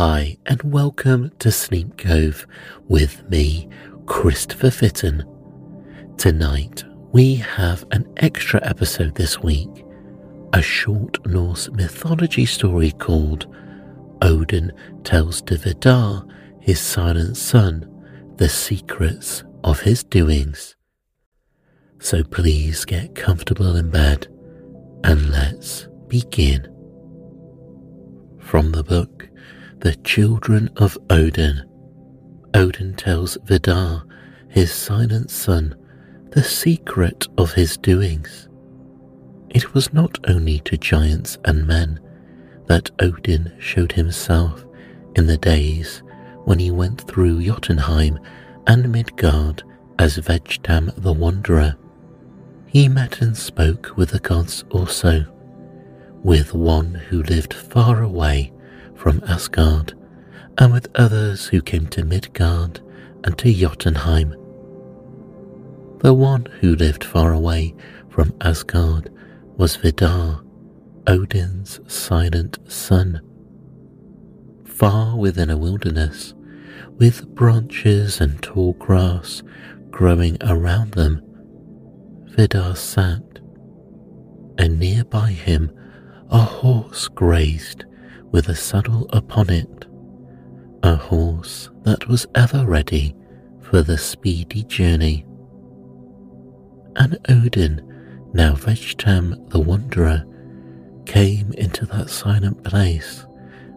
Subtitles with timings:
[0.00, 2.46] Hi, and welcome to Sleep Cove
[2.86, 3.68] with me,
[4.06, 5.24] Christopher Fitton.
[6.16, 9.84] Tonight, we have an extra episode this week
[10.52, 13.52] a short Norse mythology story called
[14.22, 14.70] Odin
[15.02, 16.24] Tells to Vidar,
[16.60, 17.84] his silent son,
[18.36, 20.76] the secrets of his doings.
[21.98, 24.28] So please get comfortable in bed
[25.02, 26.72] and let's begin.
[28.38, 29.28] From the book
[29.80, 31.62] The Children of Odin,
[32.52, 34.02] Odin tells Vidar,
[34.48, 35.76] his silent son,
[36.30, 38.48] the secret of his doings.
[39.50, 42.00] It was not only to giants and men
[42.66, 44.66] that Odin showed himself
[45.14, 46.02] in the days
[46.44, 48.18] when he went through Jotunheim
[48.66, 49.62] and Midgard
[50.00, 51.76] as Vegtam the Wanderer.
[52.66, 55.24] He met and spoke with the gods also,
[56.24, 58.52] with one who lived far away
[58.98, 59.94] from Asgard,
[60.58, 62.80] and with others who came to Midgard
[63.22, 64.30] and to Jotunheim.
[66.00, 67.76] The one who lived far away
[68.08, 69.08] from Asgard
[69.56, 70.42] was Vidar,
[71.06, 73.20] Odin's silent son.
[74.64, 76.34] Far within a wilderness,
[76.98, 79.44] with branches and tall grass
[79.90, 81.22] growing around them,
[82.26, 83.22] Vidar sat,
[84.58, 85.70] and near by him
[86.30, 87.84] a horse grazed
[88.30, 89.86] with a saddle upon it,
[90.82, 93.14] a horse that was ever ready
[93.60, 95.24] for the speedy journey.
[96.96, 97.82] And Odin,
[98.32, 100.24] now Vegtam the Wanderer,
[101.06, 103.26] came into that silent place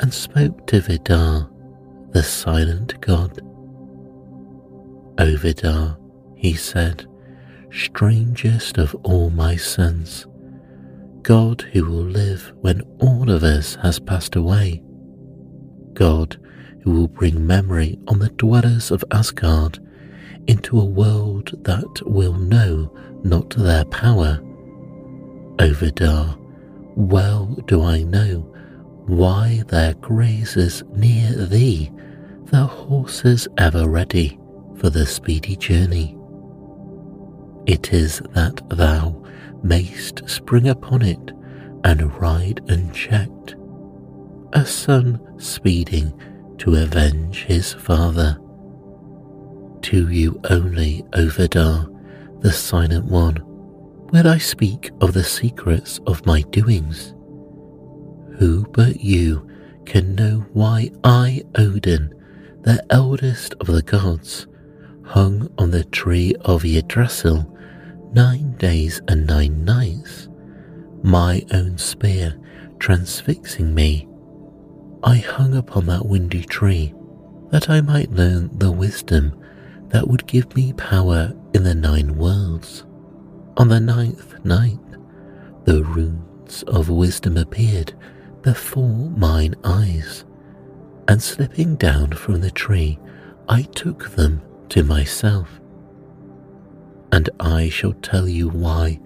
[0.00, 1.48] and spoke to Vidar,
[2.10, 3.40] the silent god.
[5.18, 5.98] O Vidar,
[6.34, 7.06] he said,
[7.70, 10.26] strangest of all my sons,
[11.22, 14.82] God who will live when all of us has passed away,
[15.92, 16.36] God
[16.82, 19.78] who will bring memory on the dwellers of Asgard
[20.48, 22.92] into a world that will know
[23.22, 24.40] not their power.
[25.60, 26.36] O Vidar,
[26.96, 28.40] well do I know
[29.06, 31.92] why there grazes near thee
[32.46, 34.38] the horses ever ready
[34.76, 36.16] for the speedy journey.
[37.66, 39.22] It is that thou
[39.62, 41.32] mayst spring upon it
[41.84, 43.56] and ride unchecked,
[44.52, 46.12] a son speeding
[46.58, 48.38] to avenge his father.
[49.82, 51.88] To you only, O Vidar,
[52.40, 53.38] the silent one,
[54.12, 57.14] will I speak of the secrets of my doings.
[58.38, 59.48] Who but you
[59.86, 62.14] can know why I, Odin,
[62.60, 64.46] the eldest of the gods,
[65.04, 67.51] hung on the tree of Yggdrasil
[68.12, 70.28] nine days and nine nights,
[71.02, 72.38] my own spear
[72.78, 74.06] transfixing me.
[75.02, 76.94] I hung upon that windy tree
[77.50, 79.38] that I might learn the wisdom
[79.88, 82.84] that would give me power in the nine worlds.
[83.56, 84.78] On the ninth night,
[85.64, 87.92] the runes of wisdom appeared
[88.42, 90.24] before mine eyes,
[91.08, 92.98] and slipping down from the tree,
[93.48, 95.61] I took them to myself.
[97.12, 98.98] And I shall tell you why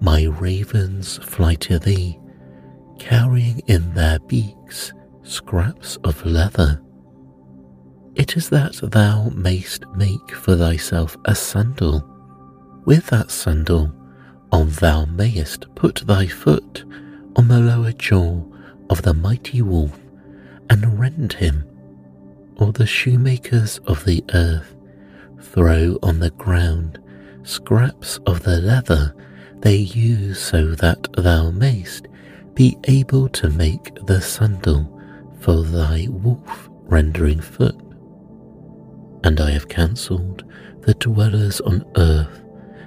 [0.00, 2.18] my ravens fly to thee,
[2.98, 4.92] carrying in their beaks
[5.24, 6.80] scraps of leather.
[8.14, 12.08] It is that thou mayst make for thyself a sandal.
[12.84, 13.92] With that sandal
[14.50, 16.84] on thou mayest put thy foot
[17.36, 18.42] on the lower jaw
[18.88, 19.98] of the mighty wolf
[20.70, 21.64] and rend him,
[22.56, 24.74] or the shoemakers of the earth
[25.40, 26.98] throw on the ground
[27.48, 29.14] scraps of the leather
[29.60, 32.06] they use so that thou mayst
[32.54, 34.86] be able to make the sandal
[35.40, 37.74] for thy wolf rendering foot.
[39.24, 40.44] And I have cancelled
[40.82, 42.42] the dwellers on earth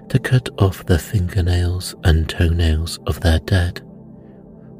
[0.10, 3.82] to cut off the fingernails and toenails of their dead,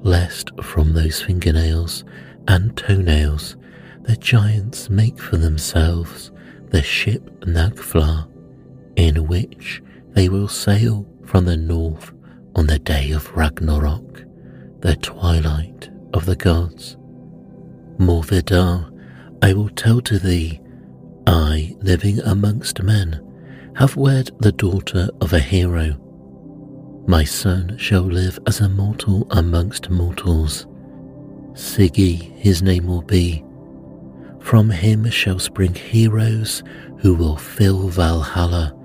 [0.02, 2.06] lest from those fingernails
[2.48, 3.58] and toenails
[4.04, 6.32] the giants make for themselves
[6.70, 8.31] the ship Naglfar,
[8.96, 12.12] in which they will sail from the north
[12.56, 14.24] on the day of Ragnarok,
[14.80, 16.98] the twilight of the gods.
[17.98, 18.90] More Vidar,
[19.42, 20.60] I will tell to thee,
[21.28, 23.22] I, living amongst men,
[23.76, 25.98] have wed the daughter of a hero.
[27.08, 30.68] My son shall live as a mortal amongst mortals.
[31.54, 33.44] Sigi his name will be.
[34.40, 36.64] From him shall spring heroes
[36.98, 38.76] who will fill Valhalla,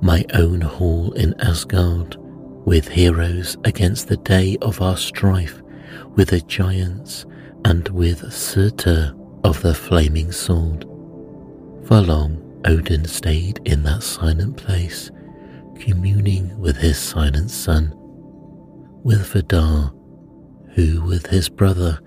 [0.00, 2.16] my own hall in Asgard,
[2.64, 5.62] with heroes against the day of our strife
[6.14, 7.26] with the giants
[7.64, 9.14] and with Surtur
[9.44, 10.82] of the flaming sword.
[11.84, 15.10] For long, Odin stayed in that silent place,
[15.78, 17.92] communing with his silent son,
[19.04, 19.92] with Vidar,
[20.74, 22.00] who with his brother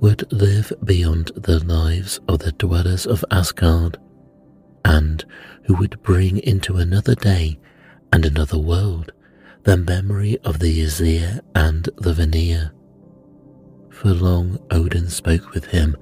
[0.00, 3.98] would live beyond the lives of the dwellers of Asgard,
[4.84, 5.24] and
[5.64, 7.58] who would bring into another day
[8.12, 9.12] and another world
[9.64, 12.72] the memory of the Aesir and the Vanir.
[13.90, 15.96] For long Odin spoke with him,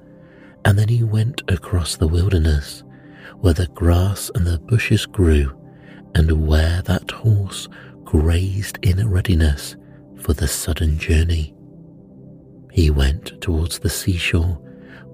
[0.63, 2.83] and then he went across the wilderness,
[3.39, 5.51] where the grass and the bushes grew,
[6.15, 7.67] and where that horse
[8.03, 9.75] grazed in readiness
[10.21, 11.53] for the sudden journey.
[12.71, 14.61] He went towards the seashore,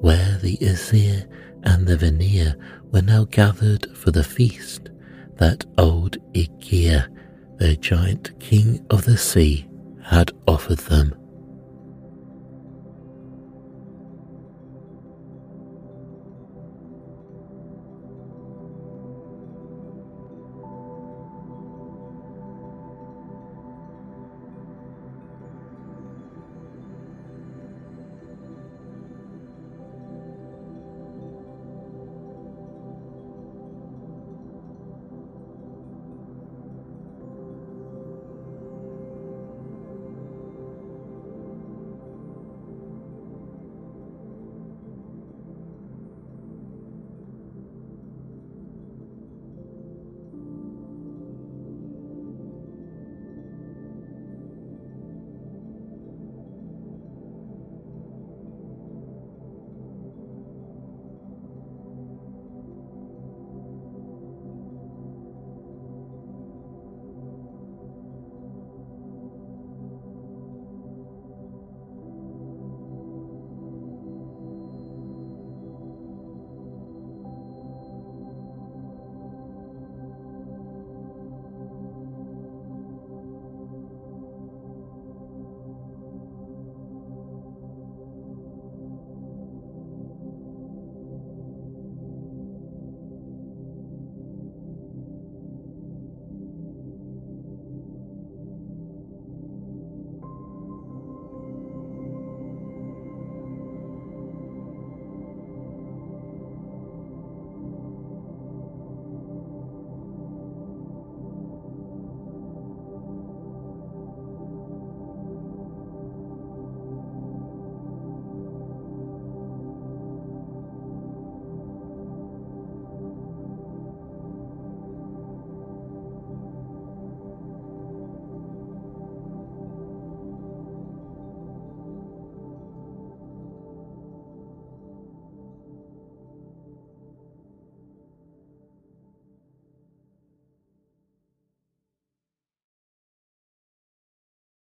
[0.03, 1.25] where the Aesir
[1.63, 2.57] and the Vanir
[2.91, 4.89] were now gathered for the feast
[5.37, 7.07] that old Aegir,
[7.57, 9.65] the giant king of the sea,
[10.03, 11.15] had offered them.